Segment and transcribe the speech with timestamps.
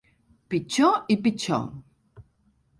[0.53, 1.69] Pitjor i pitjor.